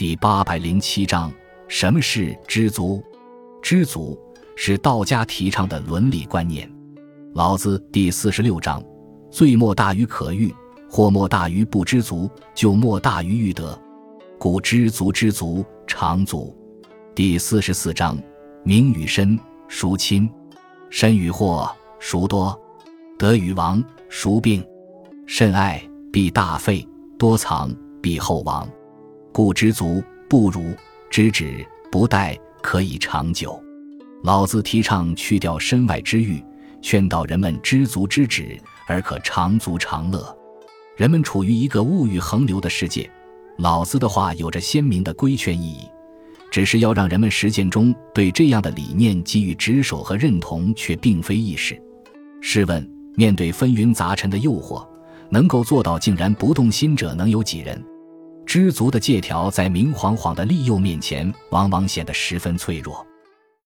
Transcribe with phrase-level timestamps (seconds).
[0.00, 1.30] 第八百零七章：
[1.68, 3.04] 什么是知足？
[3.60, 4.18] 知足
[4.56, 6.66] 是道家提倡的伦理观念。
[7.34, 8.82] 老子第四十六章：
[9.30, 10.54] 罪莫大于可欲，
[10.88, 13.78] 祸莫大于不知足，就莫大于欲得。
[14.38, 16.56] 故知足知足，常足。
[17.14, 18.18] 第四十四章：
[18.64, 19.38] 名与身，
[19.68, 20.26] 孰亲？
[20.88, 22.58] 身与祸，孰多？
[23.18, 24.64] 得与亡，孰病？
[25.26, 26.88] 甚爱，必大费；
[27.18, 27.70] 多藏，
[28.00, 28.66] 必厚亡。
[29.32, 30.74] 故知足不如
[31.08, 33.62] 知止，不殆，可以长久。
[34.22, 36.42] 老子提倡去掉身外之欲，
[36.82, 40.36] 劝导人们知足知止，而可长足长乐。
[40.96, 43.10] 人们处于一个物欲横流的世界，
[43.58, 45.88] 老子的话有着鲜明的规劝意义，
[46.50, 51.80] 只是要让人们实践中对这样的理念给予执守和认同，却并非易事。
[52.42, 54.86] 试问，面对纷纭杂陈的诱惑，
[55.30, 57.82] 能够做到竟然不动心者，能有几人？
[58.50, 63.06] 知足的借条在明晃晃的利诱面前，往往显得十分脆弱。